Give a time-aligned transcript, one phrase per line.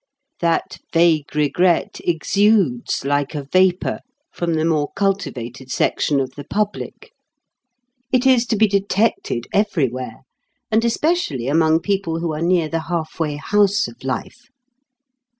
[0.39, 3.99] That vague regret exudes like a vapour
[4.33, 7.11] from the more cultivated section of the public.
[8.11, 10.21] It is to be detected everywhere,
[10.71, 14.47] and especially among people who are near the half way house of life.